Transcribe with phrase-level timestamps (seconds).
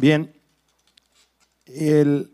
[0.00, 0.34] Bien,
[1.66, 2.32] el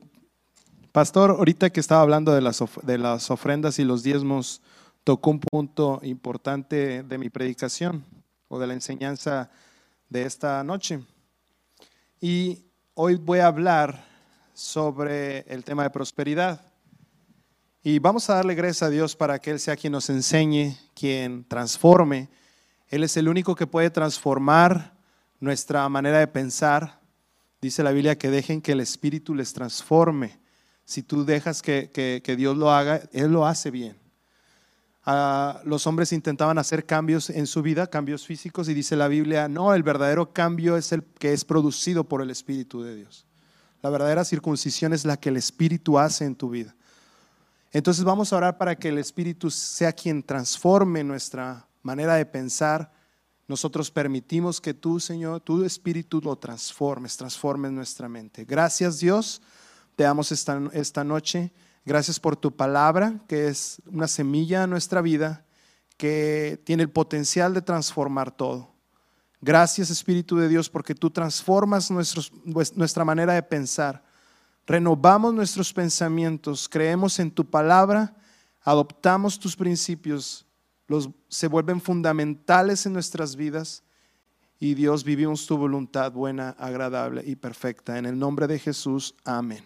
[0.93, 4.63] pastor ahorita que estaba hablando de las, de las ofrendas y los diezmos,
[5.03, 8.05] tocó un punto importante de mi predicación
[8.47, 9.51] o de la enseñanza
[10.09, 11.01] de esta noche.
[12.21, 14.05] Y hoy voy a hablar
[14.55, 16.61] sobre el tema de prosperidad.
[17.83, 21.43] Y vamos a darle gracias a Dios para que Él sea quien nos enseñe, quien
[21.43, 22.29] transforme.
[22.87, 24.95] Él es el único que puede transformar
[25.41, 26.96] nuestra manera de pensar.
[27.67, 30.39] Dice la Biblia que dejen que el Espíritu les transforme.
[30.85, 33.97] Si tú dejas que, Dios lo haga, Él lo hace bien.
[35.05, 39.49] Ah, los hombres intentaban hacer cambios en su vida, cambios físicos, y dice la Biblia,
[39.49, 43.27] no, el verdadero cambio es el que es producido por el Espíritu de Dios.
[43.83, 46.77] La verdadera circuncisión es la que el Espíritu hace en tu vida.
[47.73, 52.93] Entonces vamos a orar para que el Espíritu sea quien transforme nuestra manera de pensar,
[53.49, 58.45] nosotros permitimos que tú, Señor, tu Espíritu lo transformes, transformes nuestra mente.
[58.45, 59.41] Gracias Dios,
[59.95, 61.53] te damos esta, esta noche.
[61.85, 65.45] Gracias por tu palabra, que es una semilla en nuestra vida,
[65.97, 68.75] que tiene el potencial de transformar todo.
[69.41, 72.33] Gracias Espíritu de Dios, porque tú transformas nuestros,
[72.75, 74.03] nuestra manera de pensar.
[74.67, 78.17] Renovamos nuestros pensamientos, creemos en tu palabra,
[78.63, 80.46] adoptamos tus principios
[80.89, 83.83] los, se vuelven fundamentales en nuestras vidas
[84.59, 87.99] y Dios vivimos tu voluntad buena, agradable y perfecta.
[87.99, 89.65] En el nombre de Jesús, amén.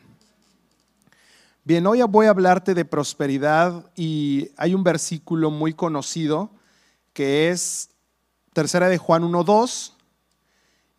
[1.62, 6.50] Bien, hoy voy a hablarte de prosperidad y hay un versículo muy conocido
[7.12, 7.90] que es
[8.52, 9.92] Tercera de Juan 1.2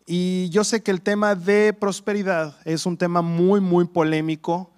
[0.06, 4.71] y yo sé que el tema de prosperidad es un tema muy, muy polémico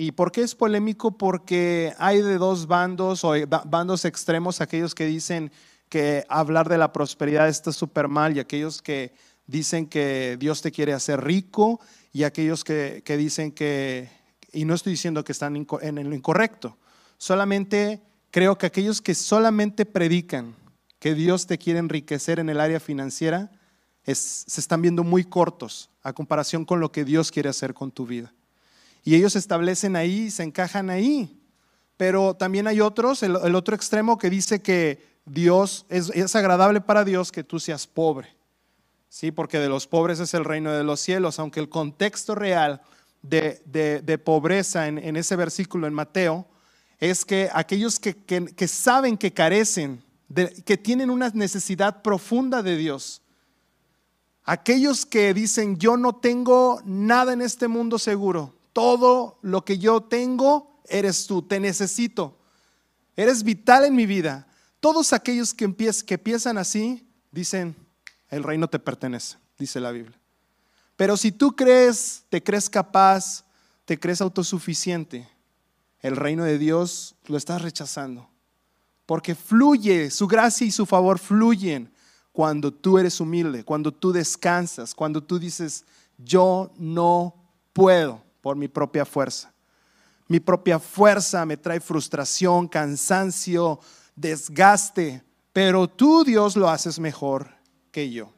[0.00, 1.18] ¿Y por qué es polémico?
[1.18, 3.32] Porque hay de dos bandos o
[3.66, 5.50] bandos extremos, aquellos que dicen
[5.88, 9.12] que hablar de la prosperidad está súper mal y aquellos que
[9.48, 11.80] dicen que Dios te quiere hacer rico
[12.12, 14.08] y aquellos que, dicen que,
[14.52, 16.76] y no estoy diciendo que están en lo incorrecto,
[17.16, 20.54] solamente creo que aquellos que solamente predican
[21.00, 23.50] que Dios te quiere enriquecer en el área financiera,
[24.04, 28.06] se están viendo muy cortos a comparación con lo que Dios quiere hacer con tu
[28.06, 28.32] vida.
[29.08, 31.40] Y ellos se establecen ahí, se encajan ahí.
[31.96, 37.32] Pero también hay otros, el, otro extremo que dice que Dios es, agradable para Dios
[37.32, 38.36] que tú seas pobre.
[39.08, 42.82] Sí, porque de los pobres es el reino de los cielos, aunque el contexto real
[43.22, 46.46] de, pobreza en, ese versículo en Mateo
[47.00, 50.04] es que aquellos que, que saben que carecen,
[50.66, 53.22] que tienen una necesidad profunda de Dios,
[54.44, 60.04] aquellos que dicen yo no tengo nada en este mundo seguro, todo lo que yo
[60.04, 62.38] tengo eres tú, te necesito.
[63.16, 64.46] Eres vital en mi vida.
[64.78, 65.74] Todos aquellos que,
[66.06, 67.74] que empiezan así dicen,
[68.30, 70.16] el reino te pertenece, dice la Biblia.
[70.94, 73.44] Pero si tú crees, te crees capaz,
[73.84, 75.28] te crees autosuficiente,
[75.98, 78.30] el reino de Dios lo estás rechazando.
[79.06, 81.92] Porque fluye, su gracia y su favor fluyen
[82.30, 85.84] cuando tú eres humilde, cuando tú descansas, cuando tú dices,
[86.16, 87.34] yo no
[87.72, 89.52] puedo por mi propia fuerza.
[90.28, 93.80] Mi propia fuerza me trae frustración, cansancio,
[94.14, 95.22] desgaste,
[95.52, 97.48] pero tú Dios lo haces mejor
[97.90, 98.32] que yo.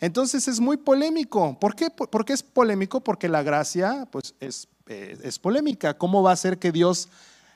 [0.00, 1.58] Entonces es muy polémico.
[1.58, 1.90] ¿Por qué?
[1.90, 3.00] ¿Por qué es polémico?
[3.00, 5.94] Porque la gracia pues, es, es, polémica.
[5.94, 7.08] ¿Cómo va a ser que Dios,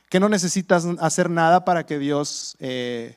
[0.09, 3.17] que no necesitas hacer nada para que Dios eh,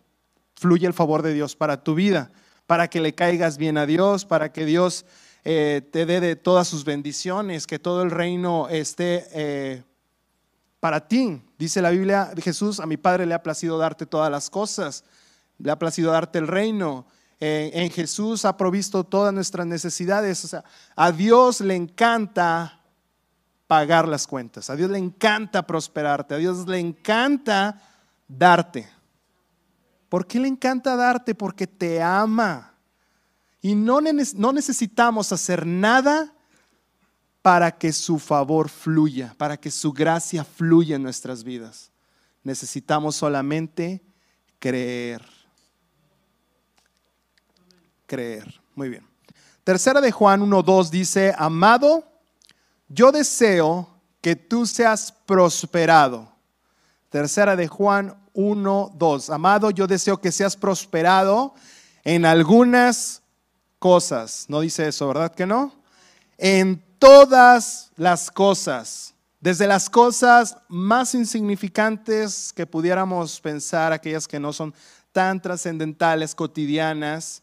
[0.56, 2.30] fluya el favor de Dios para tu vida?
[2.68, 5.06] Para que le caigas bien a Dios, para que Dios
[5.44, 9.84] eh, te dé de todas sus bendiciones, que todo el reino esté eh,
[10.80, 11.42] para ti.
[11.58, 15.04] Dice la Biblia, Jesús, a mi Padre le ha placido darte todas las cosas,
[15.58, 17.08] le ha placido darte el reino.
[17.40, 20.46] Eh, en Jesús ha provisto todas nuestras necesidades.
[20.46, 20.64] O sea,
[20.96, 22.80] a Dios le encanta
[23.66, 27.82] pagar las cuentas, a Dios le encanta prosperarte, a Dios le encanta
[28.28, 28.88] darte.
[30.08, 31.34] ¿Por qué le encanta darte?
[31.34, 32.71] Porque te ama.
[33.62, 36.34] Y no, necesitamos hacer nada
[37.44, 41.92] para que su favor fluya, para que su gracia fluya en nuestras vidas.
[42.44, 44.04] Necesitamos solamente
[44.58, 45.24] creer.
[48.08, 48.62] Creer.
[48.74, 49.08] Muy bien.
[49.64, 52.04] Tercera de Juan 1.2 dice, amado,
[52.88, 53.88] yo deseo
[54.22, 56.32] que tú seas prosperado.
[57.10, 61.54] Tercera de Juan 1.2, amado, yo deseo que seas prosperado
[62.04, 63.21] en algunas
[63.82, 64.46] cosas.
[64.48, 65.74] No dice eso, ¿verdad que no?
[66.38, 74.54] En todas las cosas, desde las cosas más insignificantes que pudiéramos pensar, aquellas que no
[74.54, 74.72] son
[75.12, 77.42] tan trascendentales, cotidianas,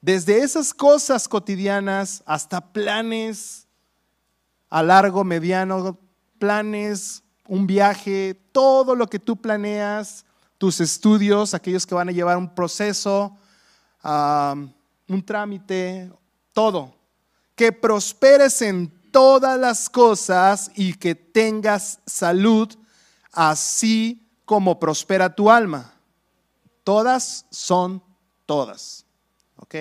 [0.00, 3.68] desde esas cosas cotidianas hasta planes
[4.70, 5.96] a largo, mediano,
[6.40, 10.24] planes, un viaje, todo lo que tú planeas,
[10.58, 13.36] tus estudios, aquellos que van a llevar un proceso,
[15.10, 16.10] un trámite,
[16.52, 16.94] todo.
[17.54, 22.68] Que prosperes en todas las cosas y que tengas salud,
[23.32, 25.92] así como prospera tu alma.
[26.84, 28.02] Todas son
[28.46, 29.04] todas.
[29.56, 29.74] ¿Ok?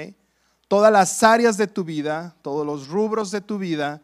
[0.68, 4.02] Todas las áreas de tu vida, todos los rubros de tu vida,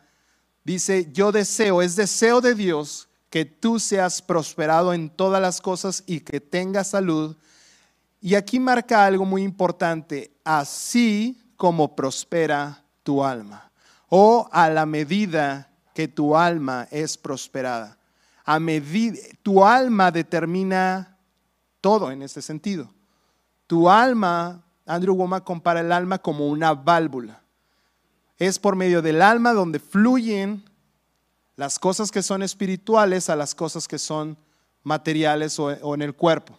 [0.63, 6.04] dice, yo deseo, es deseo de Dios que tú seas prosperado en todas las cosas
[6.07, 7.36] y que tengas salud.
[8.25, 13.69] Y aquí marca algo muy importante, así como prospera tu alma,
[14.10, 18.00] o a la medida que tu alma es prosperada.
[18.44, 21.19] A medida, tu alma determina
[21.80, 22.92] todo en ese sentido.
[23.68, 27.44] Tu alma, Andrew Womack compara el alma como una válvula.
[28.39, 30.68] Es por medio del alma donde fluyen
[31.57, 34.36] las cosas que son espirituales a las cosas que son
[34.81, 36.57] materiales o, en el cuerpo.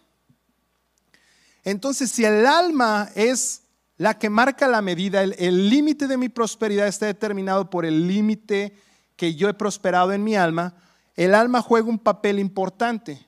[1.66, 3.64] Entonces, si el alma es
[3.96, 8.78] la que marca la medida, el límite de mi prosperidad está determinado por el límite
[9.16, 10.76] que yo he prosperado en mi alma,
[11.16, 13.26] el alma juega un papel importante.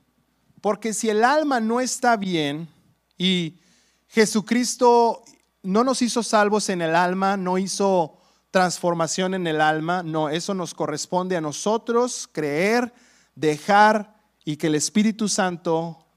[0.61, 2.69] Porque si el alma no está bien
[3.17, 3.59] y
[4.07, 5.25] Jesucristo
[5.65, 8.19] no nos hizo salvos en el alma, no hizo
[8.53, 12.95] transformación en el alma, no, eso nos corresponde a nosotros creer,
[13.35, 14.15] dejar
[14.45, 16.08] y que el Espíritu Santo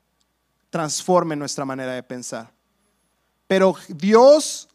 [0.71, 2.51] transforme nuestra manera de pensar.
[3.45, 4.67] Pero Dios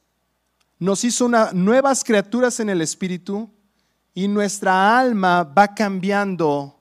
[0.79, 3.51] nos hizo nuevas criaturas en el Espíritu
[4.15, 6.79] y nuestra alma va cambiando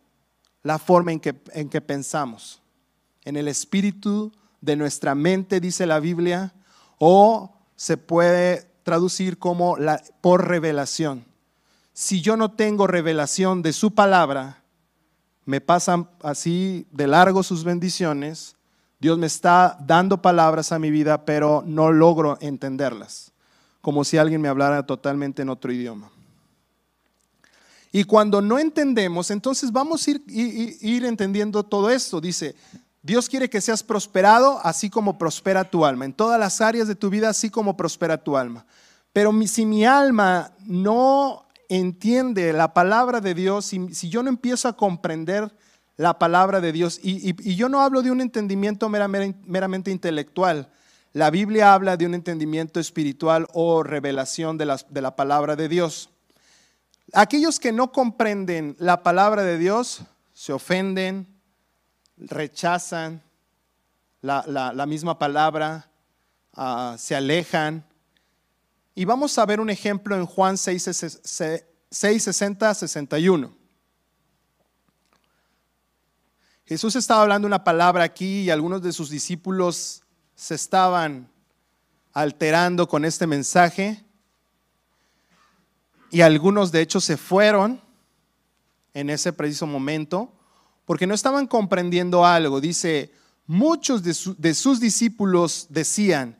[0.61, 2.61] la forma en que, en que pensamos.
[3.23, 4.31] En el Espíritu
[4.61, 6.53] de nuestra mente, dice la Biblia,
[6.99, 9.77] o se puede traducir como
[10.21, 11.25] por revelación.
[11.93, 14.61] Si yo no tengo revelación de su palabra,
[15.45, 18.55] me pasan así de largo sus bendiciones,
[18.99, 23.31] Dios me está dando palabras a mi vida, pero no logro entenderlas,
[23.81, 26.09] como si alguien me hablara totalmente en otro idioma.
[27.91, 32.19] Y cuando no entendemos, entonces vamos a ir, ir entendiendo todo esto.
[32.19, 32.55] Dice,
[33.01, 36.95] Dios quiere que seas prosperado así como prospera tu alma, en todas las áreas de
[36.95, 38.65] tu vida así como prospera tu alma.
[39.13, 44.75] Pero si mi alma no entiende la palabra de Dios, si yo no empiezo a
[44.75, 45.55] comprender
[45.97, 50.69] la palabra de Dios, y, yo no hablo de un entendimiento meramente, intelectual,
[51.13, 56.09] la Biblia habla de un entendimiento espiritual o revelación de la palabra de Dios.
[57.13, 60.01] Aquellos que no comprenden la palabra de Dios
[60.33, 61.27] se ofenden,
[62.17, 63.21] rechazan
[64.21, 65.89] la, misma palabra,
[66.53, 67.85] ah, se alejan.
[68.95, 71.19] Y vamos a ver un ejemplo en Juan 6,
[71.89, 73.64] 60, 61.
[76.67, 80.01] Jesús estaba hablando una palabra aquí y algunos de sus discípulos
[80.35, 81.29] se estaban
[82.11, 84.03] alterando con este mensaje.
[86.09, 87.79] Y algunos de hecho se fueron
[88.95, 90.33] en ese preciso momento
[90.85, 92.59] porque no estaban comprendiendo algo.
[92.59, 93.11] Dice,
[93.45, 96.35] muchos de, sus discípulos decían,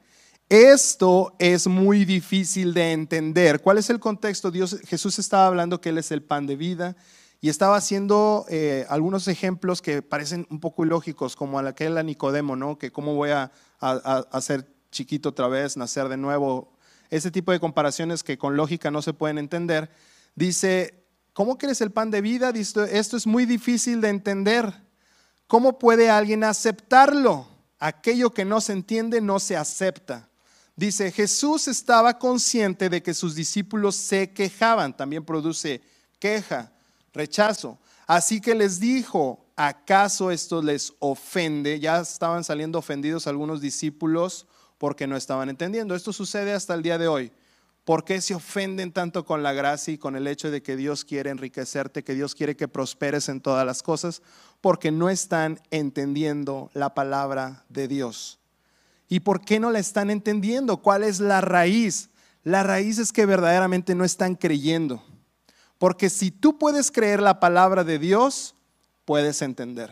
[0.50, 3.62] esto es muy difícil de entender.
[3.62, 4.50] ¿Cuál es el contexto?
[4.50, 6.96] Dios, Jesús estaba hablando que Él es el pan de vida
[7.42, 12.56] y estaba haciendo eh, algunos ejemplos que parecen un poco ilógicos, como aquel a Nicodemo,
[12.56, 12.78] ¿no?
[12.78, 16.74] Que cómo voy a, hacer chiquito otra vez, nacer de nuevo.
[17.10, 19.90] Ese tipo de comparaciones que con lógica no se pueden entender.
[20.36, 21.06] Dice,
[21.36, 22.54] ¿Cómo eres el pan de vida?
[22.56, 22.86] Esto
[23.18, 24.74] es muy difícil de entender.
[25.48, 27.46] ¿Cómo puede alguien aceptarlo?
[27.78, 30.30] Aquello que no se entiende no se acepta.
[30.78, 35.82] Dice, Jesús estaba consciente de que sus discípulos se quejaban, también produce
[36.20, 36.72] queja,
[37.16, 37.80] rechazo.
[38.06, 41.80] Así que les dijo, ¿acaso esto les ofende?
[41.80, 44.46] Ya estaban saliendo ofendidos algunos discípulos
[44.78, 45.96] porque no estaban entendiendo.
[45.96, 47.32] Esto sucede hasta el día de hoy.
[47.84, 51.06] ¿Por qué se ofenden tanto con la gracia y con el hecho de que Dios
[51.06, 54.22] quiere enriquecerte, que Dios quiere que prosperes en todas las cosas?
[54.60, 58.40] Porque no están entendiendo la palabra de Dios.
[59.08, 60.78] ¿Y por qué no la están entendiendo?
[60.78, 62.10] ¿Cuál es la raíz?
[62.44, 65.04] La raíz es que verdaderamente no están creyendo.
[65.78, 68.56] Porque si tú puedes creer la palabra de Dios,
[69.04, 69.92] puedes entender.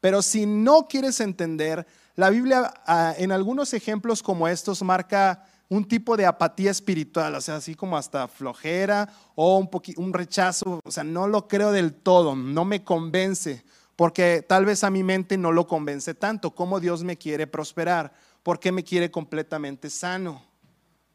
[0.00, 5.86] Pero si no quieres entender, la Biblia ah, en algunos ejemplos como estos marca un
[5.88, 10.90] tipo de apatía espiritual, o sea, así como hasta flojera o un, un rechazo, o
[10.90, 13.64] sea, no lo creo del todo, no me convence,
[13.96, 18.12] porque tal vez a mi mente no lo convence tanto, cómo Dios me quiere prosperar,
[18.42, 20.42] por qué me quiere completamente sano.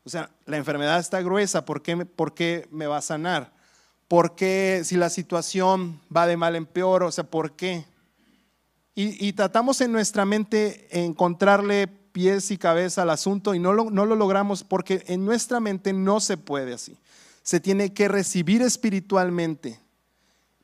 [0.07, 3.51] O sea, la enfermedad está gruesa, ¿por qué, ¿por qué me va a sanar?
[4.07, 4.83] ¿Por qué?
[4.85, 7.85] Si la situación va de mal en peor, o sea, ¿por qué?
[8.95, 14.05] Y, tratamos en nuestra mente encontrarle pies y cabeza al asunto y no lo, no
[14.05, 16.97] lo logramos porque en nuestra mente no se puede así.
[17.43, 19.77] Se tiene que recibir espiritualmente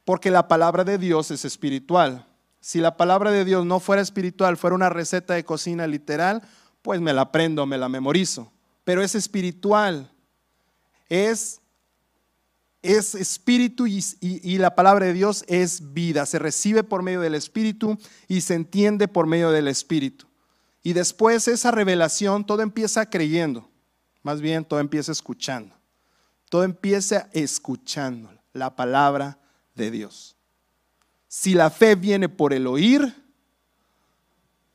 [0.06, 2.26] porque la palabra de Dios es espiritual.
[2.62, 6.44] Si la palabra de Dios no fuera espiritual, fuera una receta de cocina literal,
[6.82, 8.53] pues me la aprendo, me la memorizo.
[8.84, 10.12] Pero es espiritual.
[11.10, 11.62] Es
[12.84, 16.26] es espíritu y, la palabra de Dios es vida.
[16.26, 17.98] Se recibe por medio del espíritu
[18.28, 20.28] y se entiende por medio del espíritu.
[20.84, 23.70] Y después esa revelación, todo empieza creyendo.
[24.22, 25.74] Más bien, todo empieza escuchando.
[26.50, 29.40] Todo empieza escuchando la palabra
[29.76, 30.36] de Dios.
[31.30, 33.16] Si la fe viene por el oír,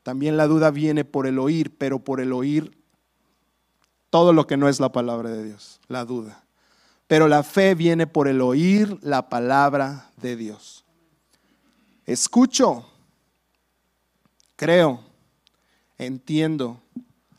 [0.03, 2.78] también la duda viene por el oír, pero por el oír
[4.11, 6.45] todo lo que no es la palabra de Dios, la duda
[7.09, 10.85] pero la fe viene por el oír la palabra de Dios.
[12.05, 12.87] Escucho,
[14.57, 15.01] creo,
[15.97, 16.81] entiendo.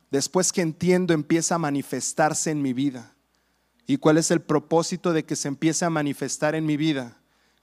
[0.09, 3.13] Después que entiendo empieza a manifestarse en mi vida.
[3.85, 7.15] ¿Y cuál es el propósito de que se empiece a manifestar en mi vida?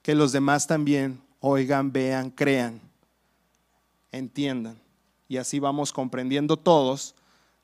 [0.03, 2.81] Que los demás también oigan, vean, crean,
[4.13, 4.79] entiendan.
[5.29, 7.17] Y así vamos comprendiendo todos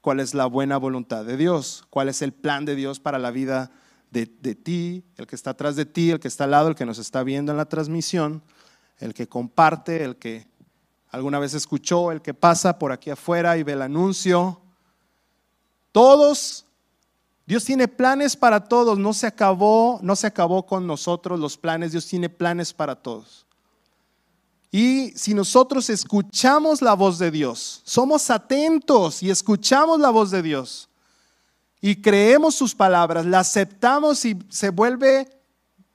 [0.03, 3.31] cuál es la buena voluntad de Dios, cuál es el plan de Dios para la
[3.31, 3.71] vida
[4.11, 6.85] de, ti, el que está atrás de ti, el que está al lado, el que
[6.85, 8.43] nos está viendo en la transmisión,
[8.99, 10.47] el que comparte, el que
[11.09, 14.61] alguna vez escuchó, el que pasa por aquí afuera y ve el anuncio.
[15.93, 16.67] Todos,
[17.47, 21.93] Dios tiene planes para todos, no se acabó, no se acabó con nosotros los planes,
[21.93, 23.47] Dios tiene planes para todos.
[24.75, 30.41] Y si nosotros escuchamos la voz de Dios, somos atentos y escuchamos la voz de
[30.41, 30.89] Dios,
[31.83, 35.29] y creemos sus palabras, la aceptamos y se vuelve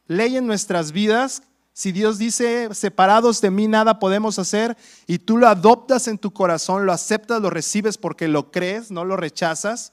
[0.06, 1.42] ley en nuestras vidas,
[1.74, 6.32] si Dios dice, separados de mí nada podemos hacer, y tú lo adoptas en tu
[6.32, 9.92] corazón, lo aceptas, lo recibes porque lo crees, no lo rechazas.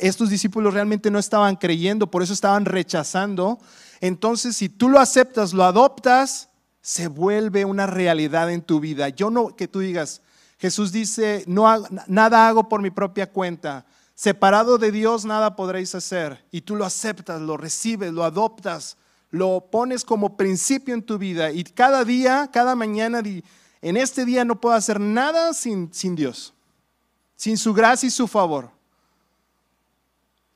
[0.00, 3.58] Estos discípulos realmente no estaban creyendo, por eso estaban rechazando.
[4.00, 6.49] Entonces, si tú lo aceptas, lo adoptas,
[6.82, 9.08] se vuelve una realidad en tu vida.
[9.08, 10.22] Yo no que tú digas,
[10.58, 11.66] Jesús dice, no
[12.06, 13.86] nada hago por mi propia cuenta.
[14.14, 16.44] Separado de Dios nada podréis hacer.
[16.50, 18.96] Y tú lo aceptas, lo recibes, lo adoptas,
[19.30, 21.50] lo pones como principio en tu vida.
[21.50, 23.22] Y cada día, cada mañana,
[23.80, 26.52] en este día no puedo hacer nada sin, sin Dios,
[27.36, 28.70] sin su gracia y su favor.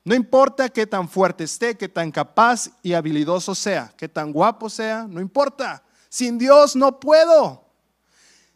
[0.03, 4.69] No importa qué tan fuerte esté, qué tan capaz y habilidoso sea, qué tan guapo
[4.69, 5.81] sea, no importa.
[6.15, 7.65] Sin Dios no puedo.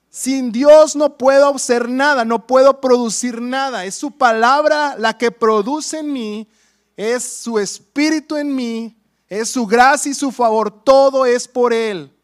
[0.09, 3.83] Sin Dios no puedo hacer nada, no puedo producir nada.
[3.83, 6.47] Es su palabra la que produce en mí,
[6.95, 8.97] es su espíritu en mí,
[9.27, 12.15] es su gracia y su favor, todo es por Él.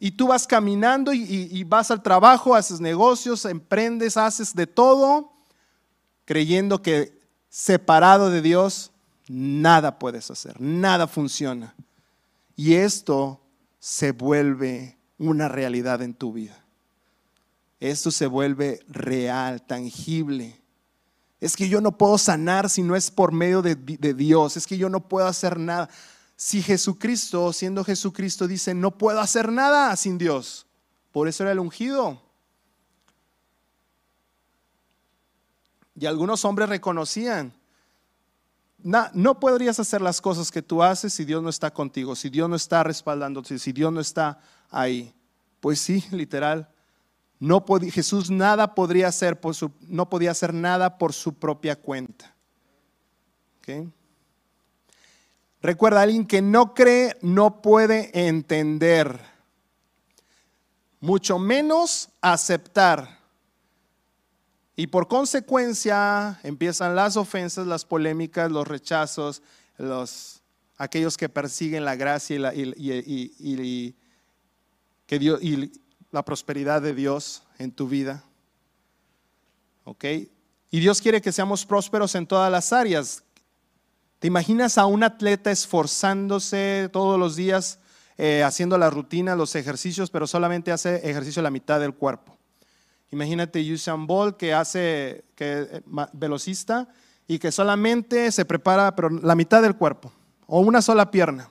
[0.00, 5.32] Y tú vas caminando y, vas al trabajo, haces negocios, emprendes, haces de todo,
[6.24, 7.16] creyendo que
[7.48, 8.90] separado de Dios,
[9.28, 11.76] nada puedes hacer, nada funciona.
[12.56, 13.39] Y esto
[13.80, 16.62] se vuelve una realidad en tu vida.
[17.80, 20.60] Esto se vuelve real, tangible.
[21.40, 24.58] Es que yo no puedo sanar si no es por medio de, Dios.
[24.58, 25.88] Es que yo no puedo hacer nada.
[26.36, 30.66] Si Jesucristo, siendo Jesucristo, dice, no puedo hacer nada sin Dios.
[31.10, 32.22] Por eso era el ungido.
[35.98, 37.52] Y algunos hombres reconocían,
[38.82, 42.48] no podrías hacer las cosas que tú haces si Dios no está contigo, si Dios
[42.48, 45.14] no está respaldándote, si Dios no está ahí.
[45.60, 46.68] Pues sí, literal.
[47.38, 52.34] No Jesús nada podría hacer por su, no podía hacer nada por su propia cuenta.
[55.62, 59.20] Recuerda, alguien que no cree no puede entender,
[61.00, 63.19] mucho menos aceptar.
[64.80, 69.42] Y por consecuencia empiezan las ofensas, las polémicas, los rechazos,
[69.76, 70.40] los,
[70.78, 73.92] aquellos que persiguen la gracia y, la,
[76.10, 78.24] la prosperidad de Dios en tu vida.
[79.84, 80.04] ¿Ok?
[80.70, 83.22] Y Dios quiere que seamos prósperos en todas las áreas.
[84.18, 87.80] ¿Te imaginas a un atleta esforzándose todos los días,
[88.16, 92.39] eh, haciendo la rutina, los ejercicios, pero solamente hace ejercicio la mitad del cuerpo?
[93.10, 96.88] Imagínate Usain Bolt que hace, que eh, velocista
[97.26, 100.12] y que solamente se prepara, pero la mitad del cuerpo
[100.46, 101.48] o una sola pierna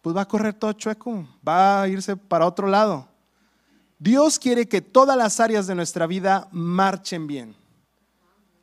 [0.00, 3.08] pues va a correr todo chueco, va a irse para otro lado.
[3.98, 7.54] Dios quiere que todas las áreas de nuestra vida marchen bien.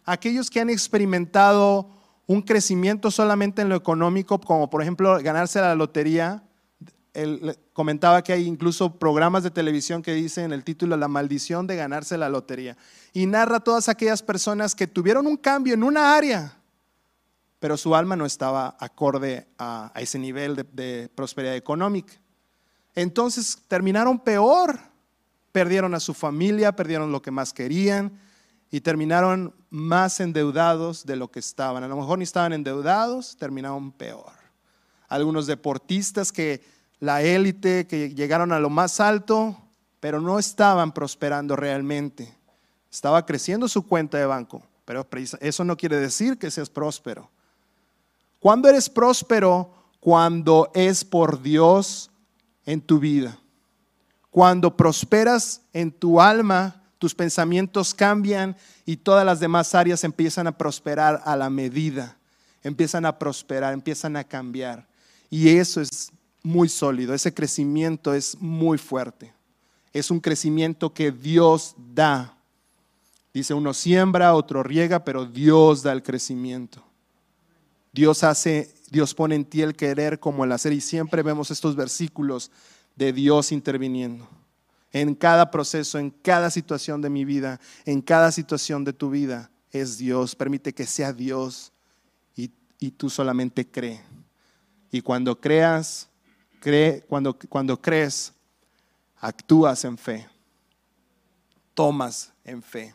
[0.04, 1.92] Aquellos que han experimentado
[2.26, 6.44] un crecimiento solamente en lo económico, como por ejemplo ganarse la lotería.
[7.18, 11.76] Él comentaba que hay incluso programas de televisión que dicen el título La maldición de
[11.76, 12.78] ganarse la lotería.
[13.12, 16.60] Y narra todas aquellas personas que tuvieron un cambio en una área,
[17.58, 22.14] pero su alma no estaba acorde a, ese nivel de prosperidad económica.
[22.94, 24.80] Entonces terminaron peor,
[25.52, 28.20] perdieron a su familia, perdieron lo que más querían,
[28.70, 31.84] y terminaron más endeudados de lo que estaban.
[31.84, 34.34] A lo mejor ni estaban endeudados, terminaron peor.
[35.08, 39.58] Algunos deportistas que la élite, que llegaron a lo más alto,
[40.00, 42.34] pero no estaban prosperando realmente.
[42.92, 45.08] Estaba creciendo su cuenta de banco, pero
[45.40, 47.30] eso no quiere decir que seas próspero.
[48.40, 49.74] ¿Cuándo eres próspero?
[50.00, 52.10] Cuando es por Dios
[52.66, 53.38] en tu vida.
[54.30, 60.58] Cuando prosperas en tu alma, tus pensamientos cambian y todas las demás áreas empiezan a
[60.58, 62.18] prosperar a la medida,
[62.64, 64.88] empiezan a prosperar, empiezan a cambiar.
[65.30, 66.12] Y eso es
[66.44, 69.34] muy sólido, ese crecimiento es muy fuerte.
[69.94, 72.38] Es un crecimiento que Dios da.
[73.34, 76.84] Dice, uno siembra, otro riega, pero Dios da el crecimiento.
[77.92, 81.76] Dios hace, Dios pone en ti el querer como el hacer y siempre vemos estos
[81.76, 82.52] versículos
[82.96, 84.28] de Dios interviniendo
[84.92, 89.52] en cada proceso, en cada situación de mi vida, en cada situación de tu vida,
[89.72, 90.36] es Dios.
[90.36, 91.72] Permite que sea Dios
[92.36, 94.02] y, tú solamente cree.
[94.92, 96.10] Y cuando creas,
[96.60, 98.34] cree, cuando, cuando crees,
[99.18, 100.28] actúas en fe,
[101.74, 102.94] tomas en fe.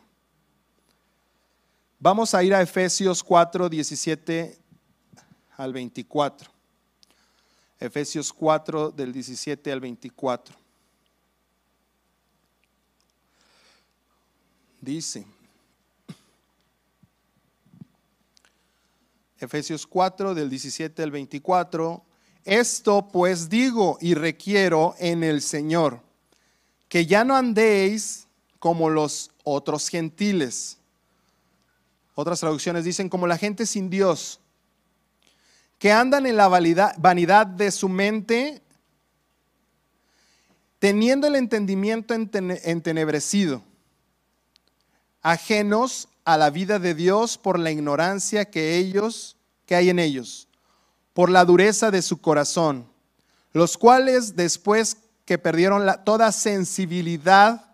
[1.99, 4.57] Vamos a ir a Efesios 4, 17
[5.57, 6.51] al 24.
[7.79, 10.63] Efesios 4 del 17 al 24.
[14.83, 15.25] dice,
[19.39, 22.03] Efesios 4 del 17 al 24,
[22.45, 26.01] esto pues digo y requiero en el Señor,
[26.89, 28.27] que ya no andéis
[28.59, 30.77] como los otros gentiles.
[32.15, 34.39] Otras traducciones dicen como la gente sin Dios,
[35.79, 38.61] que andan en la vanidad de su mente,
[40.79, 43.63] teniendo el entendimiento entenebrecido
[45.23, 50.47] ajenos a la vida de Dios por la ignorancia que ellos que hay en ellos,
[51.13, 52.87] por la dureza de su corazón,
[53.51, 57.65] los cuales después que perdieron toda sensibilidad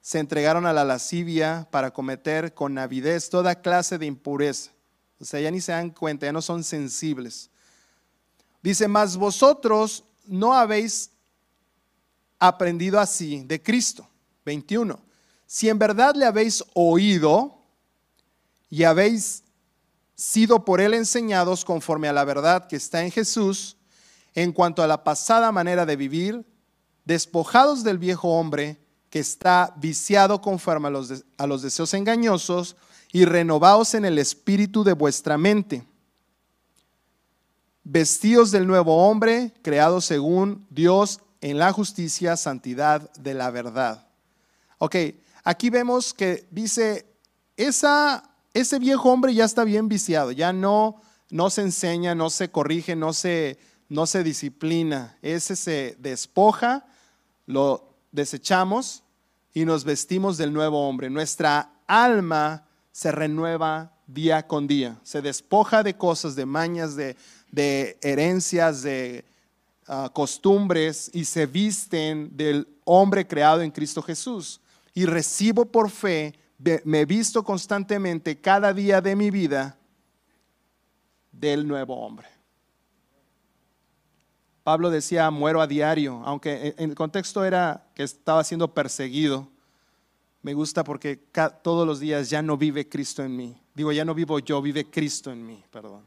[0.00, 4.70] se entregaron a la lascivia para cometer con avidez toda clase de impureza.
[5.20, 7.50] O sea, ya ni se dan cuenta, ya no son sensibles.
[8.62, 11.10] Dice, mas vosotros no habéis
[12.38, 14.08] aprendido así de Cristo.
[14.44, 15.08] 21
[15.48, 17.58] si en verdad le habéis oído
[18.68, 19.42] y habéis
[20.18, 23.76] sido por él enseñados conforme a la verdad que está en Jesús,
[24.34, 26.44] en cuanto a la pasada manera de vivir,
[27.04, 32.76] despojados del viejo hombre que está viciado conforme a los, deseos engañosos,
[33.10, 35.86] y renovaos en el espíritu de vuestra mente.
[37.84, 44.08] Vestidos del nuevo hombre, creado según Dios en la justicia, santidad de la verdad.
[44.76, 44.96] Ok,
[45.42, 47.06] aquí vemos que dice,
[47.56, 52.50] esa, ese viejo hombre ya está bien viciado, ya no, no se enseña, no se
[52.50, 53.58] corrige, no se,
[53.88, 55.16] no se disciplina.
[55.22, 56.86] Ese se despoja,
[57.46, 59.02] lo desechamos
[59.54, 61.10] y nos vestimos del nuevo hombre.
[61.10, 67.16] Nuestra alma se renueva día con día, se despoja de cosas, de mañas, de,
[68.02, 69.24] herencias, de
[69.86, 74.60] ah, costumbres y se visten del hombre creado en Cristo Jesús
[74.94, 76.34] y recibo por fe,
[76.84, 79.78] me visto constantemente cada día de mi vida
[81.32, 82.28] del nuevo hombre.
[84.64, 89.48] Pablo decía, muero a diario, aunque en el contexto era que estaba siendo perseguido.
[90.42, 91.16] Me gusta porque
[91.62, 93.56] todos los días ya no vive Cristo en mí.
[93.74, 96.04] Digo, ya no vivo yo, vive Cristo en mí, perdón.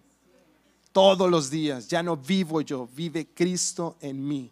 [0.91, 4.51] Todos los días, ya no vivo yo, vive Cristo en mí.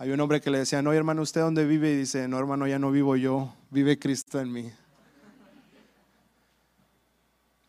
[0.00, 1.92] Hay un hombre que le decía, no, hermano, ¿usted dónde vive?
[1.92, 4.72] Y dice, no, hermano, ya no vivo yo, vive Cristo en mí.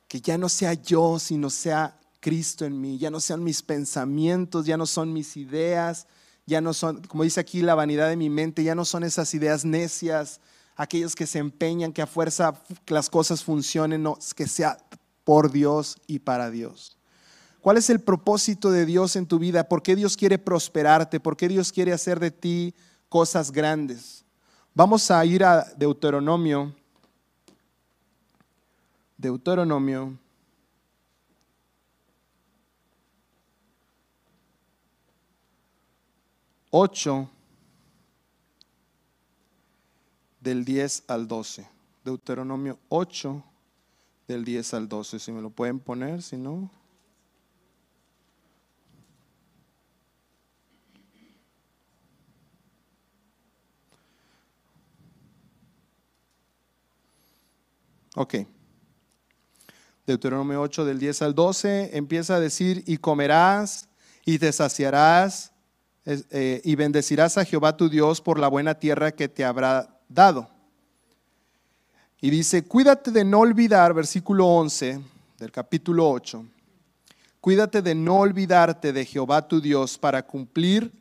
[0.08, 4.65] Que ya no sea yo, sino sea Cristo en mí, ya no sean mis pensamientos,
[4.65, 6.08] ya no son mis ideas,
[6.46, 9.34] ya no son, como dice aquí, la vanidad de mi mente, ya no son esas
[9.34, 10.39] ideas necias,
[10.78, 14.78] aquellos que se empeñan que a fuerza las cosas funcionen, no, que sea
[15.26, 16.98] por Dios y para Dios.
[17.62, 19.69] ¿Cuál es el propósito de Dios en tu vida?
[19.69, 21.19] ¿Por qué Dios quiere prosperarte?
[21.19, 22.74] ¿Por qué Dios quiere hacer de ti
[23.08, 24.26] cosas grandes?
[24.74, 26.74] Vamos a ir a Deuteronomio
[29.21, 30.17] Deuteronomio
[36.71, 37.30] ocho
[40.39, 41.67] del 10 al 12.
[42.04, 43.43] Deuteronomio 8
[44.28, 45.19] del 10 al 12.
[45.19, 46.71] Si me lo pueden poner, si no.
[58.15, 58.36] Ok.
[60.06, 63.88] Deuteronomio 8 del 10 al 12 empieza a decir, y comerás
[64.26, 65.52] y te saciarás
[66.06, 70.50] eh, y bendecirás a Jehová tu Dios por la buena tierra que te habrá dado.
[72.19, 75.00] Y dice, cuídate de no olvidar, versículo 11
[75.39, 76.45] del capítulo 8,
[77.39, 80.91] cuídate de no olvidarte de Jehová tu Dios para cumplir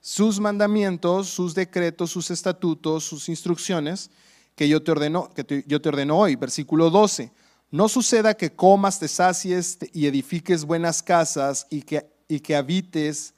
[0.00, 4.10] sus mandamientos, sus decretos, sus estatutos, sus instrucciones
[4.54, 6.36] que yo te ordeno, que yo te ordeno hoy.
[6.36, 7.32] Versículo 12.
[7.70, 13.34] No suceda que comas, te sacies y edifiques buenas casas y que, y que habites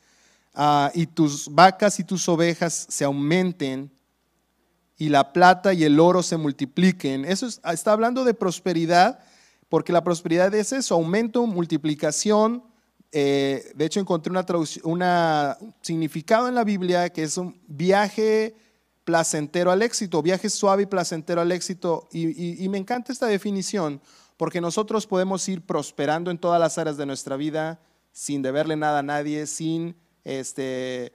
[0.55, 3.91] ah, y tus vacas y tus ovejas se aumenten
[4.99, 7.25] y la plata y el oro se multipliquen.
[7.25, 9.21] Eso está hablando de prosperidad,
[9.69, 12.63] porque la prosperidad es eso, aumento, multiplicación.
[13.13, 14.31] Eh, de hecho, encontré
[14.83, 18.55] una un significado en la Biblia que es un viaje
[19.07, 22.09] placentero al éxito, viaje suave y placentero al éxito.
[22.13, 24.03] Y, me encanta esta definición,
[24.37, 28.99] porque nosotros podemos ir prosperando en todas las áreas de nuestra vida sin deberle nada
[28.99, 31.13] a nadie, sin este,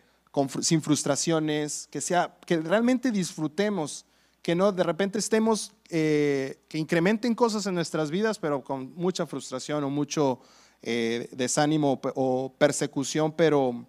[0.62, 4.06] sin frustraciones, que, sea, que realmente disfrutemos,
[4.42, 9.28] que no de repente estemos, eh, que incrementen cosas en nuestras vidas, pero con mucha
[9.28, 10.40] frustración o mucho
[10.82, 13.86] eh, desánimo o persecución, pero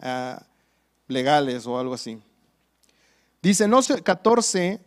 [0.00, 0.42] ah,
[1.06, 2.18] legales o algo así.
[3.42, 4.80] Dice, no sé, 14,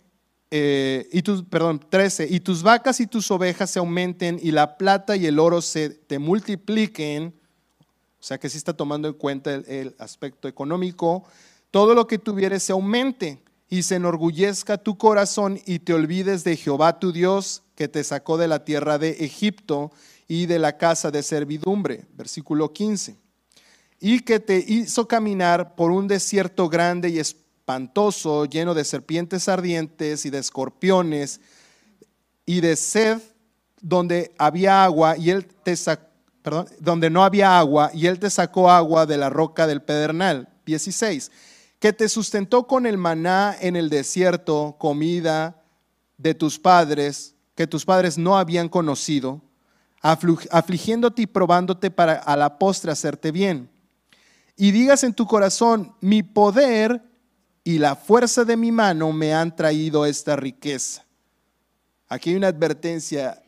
[0.51, 4.77] eh, y tus, perdón, 13, y tus vacas y tus ovejas se aumenten y la
[4.77, 7.35] plata y el oro se te multipliquen
[8.25, 11.25] o sea que sí está tomando en cuenta el, aspecto económico.
[11.69, 13.39] Todo lo que tuvieres se aumente
[13.69, 18.37] y se enorgullezca tu corazón y te olvides de Jehová tu Dios que te sacó
[18.37, 19.91] de la tierra de Egipto
[20.27, 22.05] y de la casa de servidumbre.
[22.15, 23.15] Versículo 15.
[23.99, 27.44] Y que te hizo caminar por un desierto grande y espantoso,
[28.49, 31.41] lleno de serpientes ardientes y de escorpiones
[32.45, 33.19] y de sed,
[33.81, 36.05] donde había agua, y él te sacó
[36.45, 40.47] perdón, donde no había agua, y él te sacó agua de la roca del pedernal.
[40.67, 41.31] 16.
[41.79, 45.63] Que te sustentó con el maná en el desierto, comida
[46.17, 49.41] de tus padres, que tus padres no habían conocido,
[50.01, 53.71] afligiéndote y probándote para a la postre hacerte bien.
[54.55, 57.01] Y digas en tu corazón, mi poder
[57.67, 61.03] y la fuerza de mi mano me han traído esta riqueza.
[62.07, 63.41] Aquí hay una advertencia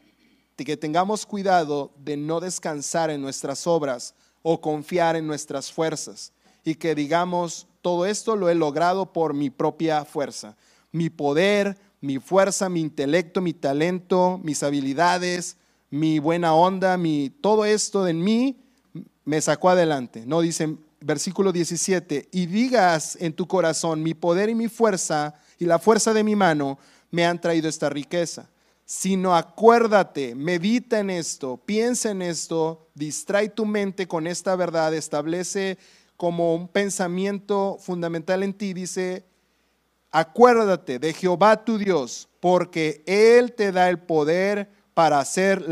[0.57, 6.73] que tengamos cuidado de no descansar en nuestras obras o confiar en nuestras fuerzas y
[6.73, 10.57] que digamos, todo esto lo he logrado por mi propia fuerza,
[10.91, 15.57] mi poder, mi fuerza, mi intelecto, mi talento, mis habilidades,
[15.91, 18.57] mi buena onda, mi, todo esto en mí
[19.25, 20.23] me sacó adelante.
[20.25, 25.65] No dice versículo 17, y digas en tu corazón, mi poder y mi fuerza y
[25.65, 26.77] la fuerza de mi mano
[27.11, 28.49] me han traído esta riqueza.
[28.85, 35.77] Sino acuérdate, medita en esto, piensa en esto, distrae tu mente con esta verdad, establece
[36.15, 39.25] como un pensamiento fundamental en ti, dice,
[40.09, 45.65] acuérdate de Jehová tu Dios, porque Él te da el poder para hacer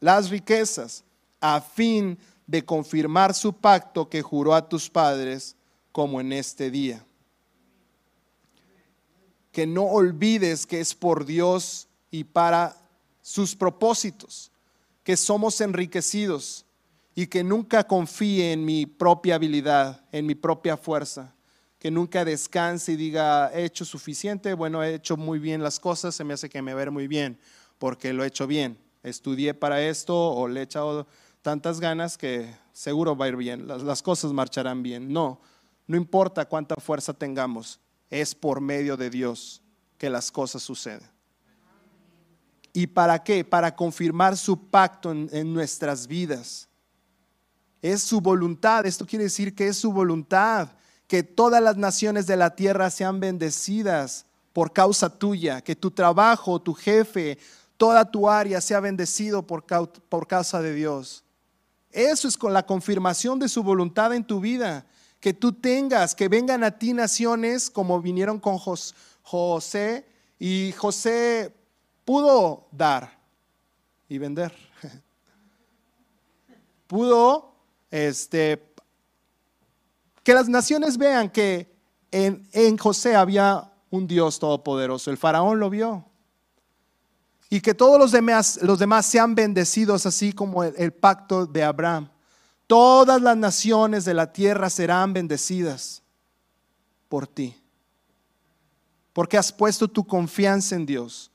[0.00, 1.04] las riquezas,
[1.40, 5.54] a fin de confirmar su pacto que juró a tus padres,
[5.92, 7.04] como en este día.
[9.52, 12.76] Que no olvides que es por Dios y para
[13.20, 14.50] sus propósitos,
[15.04, 16.64] que somos enriquecidos
[17.14, 21.34] y que nunca confíe en mi propia habilidad, en mi propia fuerza,
[21.78, 26.14] que nunca descanse y diga, he hecho suficiente, bueno, he hecho muy bien las cosas,
[26.14, 27.38] se me hace que me ver muy bien,
[27.78, 31.06] porque lo he hecho bien, estudié para esto o le he echado
[31.42, 35.12] tantas ganas que seguro va a ir bien, las, cosas marcharán bien.
[35.12, 35.40] No,
[35.86, 39.62] no importa cuánta fuerza tengamos, es por medio de Dios
[39.96, 41.08] que las cosas suceden.
[42.72, 43.44] ¿Y para qué?
[43.44, 46.68] Para confirmar su pacto en, nuestras vidas.
[47.80, 50.68] Es su voluntad, esto quiere decir que es su voluntad,
[51.06, 56.60] que todas las naciones de la tierra sean bendecidas por causa tuya, que tu trabajo,
[56.60, 57.38] tu jefe,
[57.76, 61.24] toda tu área sea bendecido por, por causa de Dios.
[61.90, 64.86] Eso es con la confirmación de su voluntad en tu vida,
[65.20, 68.58] que tú tengas, que vengan a ti naciones como vinieron con
[69.22, 70.06] José
[70.38, 71.54] y José
[72.04, 73.18] pudo dar
[74.08, 74.52] y vender.
[76.86, 77.52] Pudo
[77.90, 78.72] este,
[80.22, 81.70] que las naciones vean que
[82.10, 85.10] en, en José había un Dios todopoderoso.
[85.10, 86.04] El faraón lo vio.
[87.50, 92.10] Y que todos los demás, los demás sean bendecidos así como el, pacto de Abraham.
[92.66, 96.02] Todas las naciones de la tierra serán bendecidas
[97.08, 97.56] por ti.
[99.14, 101.30] Porque has puesto tu confianza en Dios.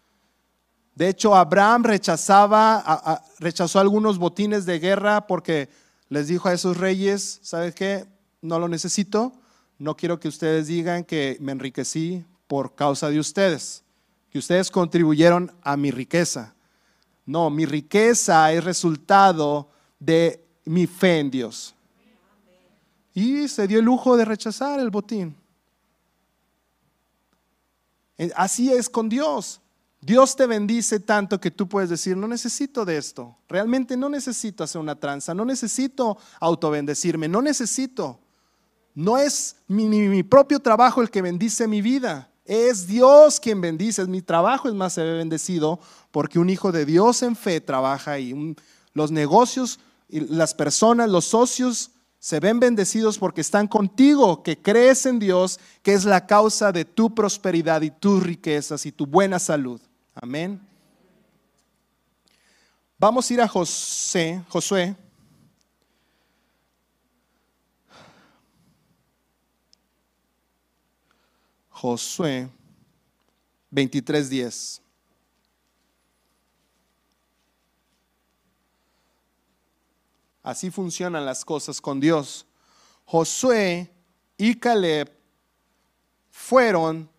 [0.93, 5.69] De hecho, Abraham rechazaba, rechazó algunos botines de guerra porque
[6.09, 8.05] les dijo a esos reyes, ¿sabe qué?
[8.41, 9.33] No lo necesito.
[9.79, 13.82] No quiero que ustedes digan que me enriquecí por causa de ustedes,
[14.33, 16.55] que ustedes contribuyeron a mi riqueza.
[17.23, 19.69] No, mi riqueza es resultado
[19.99, 21.75] de mi fe en Dios.
[23.13, 25.35] Y se dio el lujo de rechazar el botín.
[28.35, 29.61] Así es con Dios.
[30.01, 33.37] Dios te bendice tanto que tú puedes decir, no necesito de esto.
[33.47, 38.19] Realmente no necesito hacer una tranza, no necesito autobendecirme, no necesito.
[38.95, 42.32] No es mi, propio trabajo el que bendice mi vida.
[42.45, 44.05] Es Dios quien bendice.
[44.05, 45.79] Mi trabajo es más se ve bendecido
[46.11, 48.55] porque un hijo de Dios en fe trabaja ahí.
[48.93, 49.79] los negocios,
[50.09, 55.93] las personas, los socios se ven bendecidos porque están contigo, que crees en Dios, que
[55.93, 59.81] es la causa de tu prosperidad y tus riquezas y tu buena salud.
[60.15, 60.61] Amén.
[62.97, 64.95] Vamos a ir a José, Josué.
[71.83, 72.49] Josué
[73.69, 74.81] 23:10.
[80.41, 82.45] Así funcionan las cosas con Dios.
[83.03, 83.91] Josué
[84.37, 85.11] y Caleb
[86.31, 87.09] fueron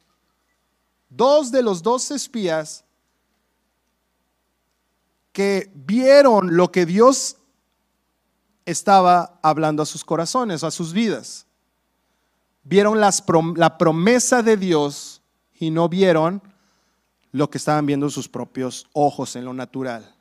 [1.11, 2.87] dos de los dos espías
[5.35, 7.37] que vieron lo que Dios
[8.64, 11.43] estaba hablando a sus corazones, a sus vidas.
[12.64, 15.22] Vieron la promesa de Dios
[15.55, 16.42] y no vieron
[17.31, 20.14] lo que estaban viendo sus propios ojos en lo natural.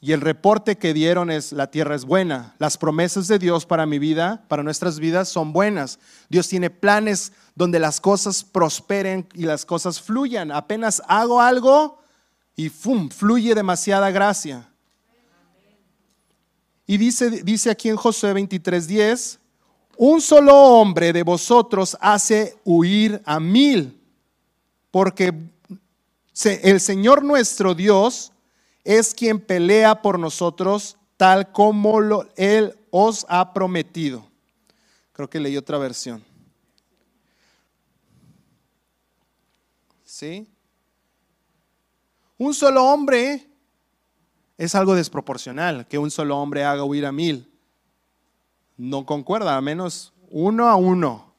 [0.00, 2.54] Y el reporte que dieron es, la tierra es buena.
[2.58, 5.98] Las promesas de Dios para mi vida, para nuestras vidas, son buenas.
[6.28, 10.52] Dios tiene planes donde las cosas prosperen y las cosas fluyan.
[10.52, 12.00] Apenas hago algo
[12.54, 14.68] y fluye demasiada gracia.
[16.86, 19.38] Y dice, dice aquí en Josué 23:10,
[19.98, 24.00] un solo hombre de vosotros hace huir a mil,
[24.92, 25.34] porque
[26.44, 28.32] el Señor nuestro Dios
[28.84, 34.24] es quien pelea por nosotros tal como lo, Él os ha prometido.
[35.12, 36.24] Creo que leí otra versión.
[40.04, 40.46] ¿Sí?
[42.38, 43.48] Un solo hombre
[44.56, 47.52] es algo desproporcional, que un solo hombre haga huir a mil.
[48.78, 51.34] No concuerda, a menos uno a uno.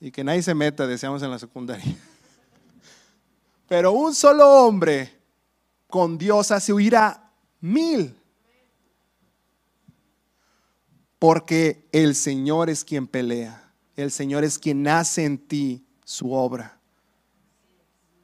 [0.00, 1.84] Y que nadie se meta, decíamos en la secundaria.
[3.68, 5.12] Pero un solo hombre
[5.88, 8.16] con Dios hace huir a mil.
[11.18, 13.72] Porque el Señor es quien pelea.
[13.96, 16.78] El Señor es quien hace en ti su obra.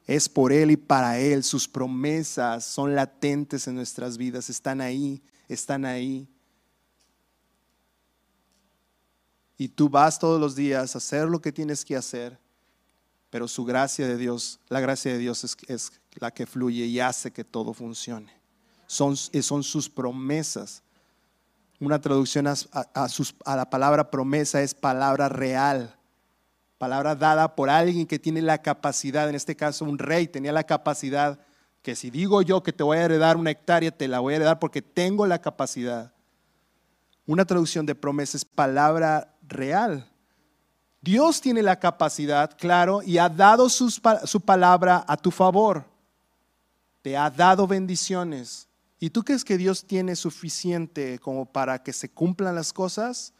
[0.05, 1.43] Es por Él y para Él.
[1.43, 4.49] Sus promesas son latentes en nuestras vidas.
[4.49, 6.29] Están ahí, están ahí.
[9.61, 12.35] Y tú vas todos los días a hacer lo que tienes que hacer.
[13.29, 16.99] Pero su gracia de Dios, la gracia de Dios es, es la que fluye y
[16.99, 18.33] hace que todo funcione.
[18.87, 20.81] Son, son sus promesas.
[21.79, 25.95] Una traducción a, a, la palabra promesa es palabra real,
[26.79, 30.63] palabra dada por alguien que tiene la capacidad, en este caso un rey tenía la
[30.63, 31.39] capacidad
[31.83, 34.37] que si digo yo que te voy a heredar una hectárea, te la voy a
[34.37, 36.13] heredar porque tengo la capacidad.
[37.27, 40.09] Una traducción de promesa es palabra real.
[41.01, 45.91] Dios tiene la capacidad, claro, y ha dado su palabra a tu favor
[47.01, 48.67] te ha dado bendiciones.
[48.99, 53.33] ¿Y tú crees que Dios tiene suficiente como para que se cumplan las cosas?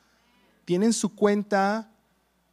[0.65, 1.91] Tiene en su cuenta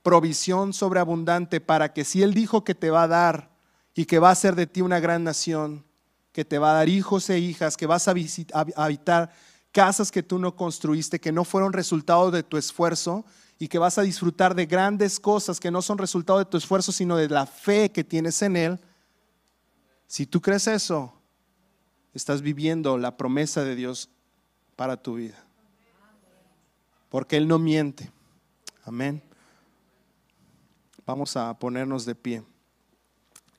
[0.03, 3.51] provisión sobreabundante para que si Él dijo que te va a dar
[3.95, 5.85] y que va a hacer de ti una gran nación,
[6.33, 9.31] que te va a dar hijos e hijas, que vas a, a habitar
[9.73, 13.25] casas que tú no construiste, que no fueron resultado de tu esfuerzo
[13.59, 16.93] y que vas a disfrutar de grandes cosas que no son resultado de tu esfuerzo,
[16.93, 18.81] sino de la fe que tienes en Él,
[20.07, 21.13] si tú crees eso,
[22.15, 24.09] estás viviendo la promesa de Dios
[24.77, 25.45] para tu vida.
[27.09, 28.11] Porque Él no miente.
[28.85, 29.23] Amén.
[31.05, 32.43] Vamos a ponernos de pie.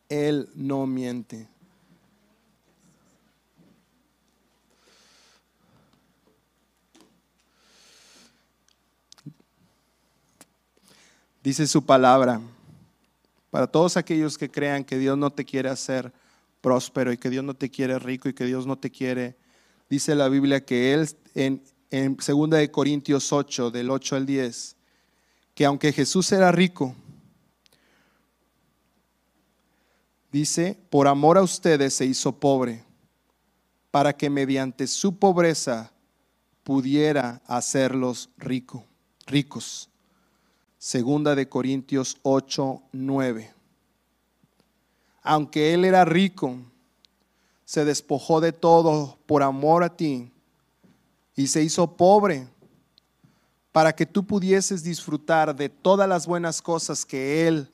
[0.08, 1.48] Él no miente.
[11.50, 12.40] Dice su palabra,
[13.50, 16.14] para todos aquellos que crean que Dios no te quiere hacer
[16.62, 19.36] próspero y que Dios no te quiere rico y que Dios no te quiere,
[19.90, 24.76] dice la Biblia que Él en, en 2 de Corintios 8, del 8 al 10,
[25.56, 26.94] que aunque Jesús era rico,
[30.32, 32.84] dice, por amor a ustedes se hizo pobre,
[33.90, 35.92] para que mediante su pobreza
[36.62, 38.86] pudiera hacerlos rico,
[39.26, 39.89] ricos.
[40.80, 43.54] Segunda de Corintios 8, 9.
[45.22, 46.56] Aunque él era rico,
[47.66, 50.32] se despojó de todo por amor a ti
[51.36, 52.48] y se hizo pobre
[53.74, 57.70] para que tú pudieses disfrutar de todas las buenas cosas que Él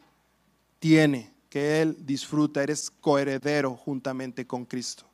[0.80, 2.63] tiene, que Él disfruta.
[2.63, 5.06] Eres coheredero juntamente con Cristo.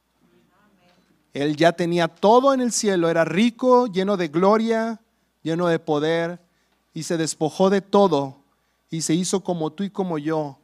[1.34, 5.02] Él ya tenía todo en el cielo, era rico, lleno de gloria,
[5.44, 6.40] lleno de poder,
[6.94, 8.38] y se despojó de todo
[8.90, 10.58] y se hizo como tú y como yo.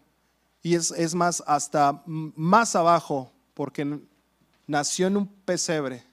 [0.62, 4.00] Y es, es más, hasta más abajo, porque
[4.66, 6.04] nació en un pesebre,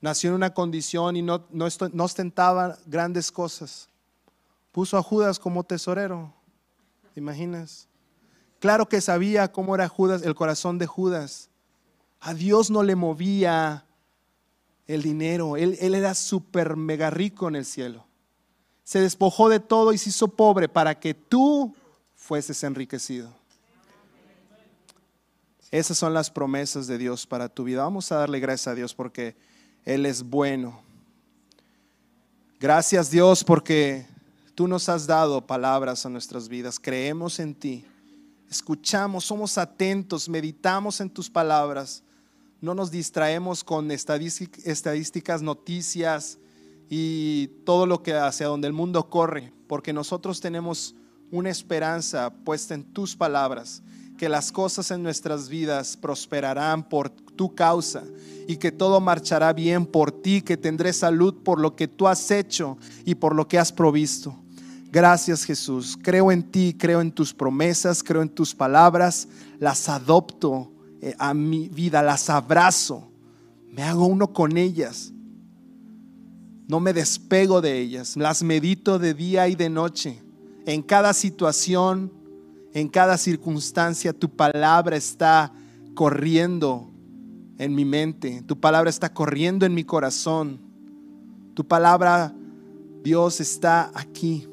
[0.00, 3.88] nació en una condición y no, no, no ostentaba grandes cosas.
[4.72, 6.32] Puso a Judas como tesorero,
[7.12, 7.88] ¿te imaginas?
[8.60, 11.50] Claro que sabía cómo era Judas, el corazón de Judas
[12.20, 13.86] a Dios no le movía
[14.86, 15.56] el dinero.
[15.56, 18.06] Él, era súper mega rico en el cielo.
[18.90, 21.72] Se despojó de todo y se hizo pobre para que tú
[22.16, 23.32] fueses enriquecido.
[25.70, 27.84] Esas son las promesas de Dios para tu vida.
[27.84, 29.36] Vamos a darle gracias a Dios porque
[29.84, 30.82] Él es bueno.
[32.58, 34.08] Gracias Dios porque
[34.56, 36.80] tú nos has dado palabras a nuestras vidas.
[36.80, 37.84] Creemos en ti.
[38.50, 42.02] Escuchamos, somos atentos, meditamos en tus palabras
[42.60, 46.36] no nos distraemos con estadísticas, noticias
[46.92, 50.96] y todo lo que hacia donde el mundo corre, porque nosotros tenemos
[51.30, 53.82] una esperanza puesta en tus palabras,
[54.18, 58.02] que las cosas en nuestras vidas prosperarán por tu causa
[58.48, 62.28] y que todo marchará bien por ti, que tendré salud por lo que tú has
[62.32, 64.36] hecho y por lo que has provisto.
[64.90, 69.28] Gracias Jesús, creo en ti, creo en tus promesas, creo en tus palabras,
[69.60, 73.08] las adopto eh, a mi vida, las abrazo,
[73.70, 75.12] me hago uno con ellas.
[76.70, 80.22] No me despego de ellas, las medito de día y de noche.
[80.66, 82.12] En cada situación,
[82.72, 85.52] en cada circunstancia, tu palabra está
[85.94, 86.88] corriendo
[87.58, 90.60] en mi mente, tu palabra está corriendo en mi corazón.
[91.54, 92.32] Tu palabra,
[93.02, 94.46] Dios, está aquí.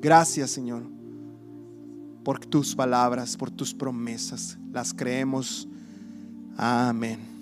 [0.00, 0.94] Gracias, Señor
[2.24, 4.56] por tus palabras, por tus promesas.
[4.72, 5.68] Las creemos.
[6.56, 7.33] Amén.